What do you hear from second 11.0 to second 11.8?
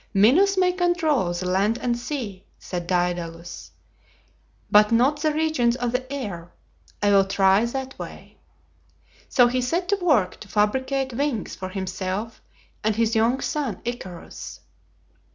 wings for